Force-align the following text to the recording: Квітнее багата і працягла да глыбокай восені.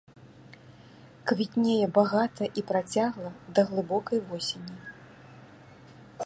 Квітнее 1.31 1.85
багата 1.97 2.43
і 2.61 2.63
працягла 2.71 3.31
да 3.59 3.65
глыбокай 3.69 4.19
восені. 4.31 4.75